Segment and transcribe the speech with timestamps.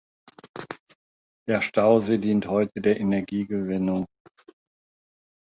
[1.47, 4.07] Der Stausee dient heute der Energiegewinnung.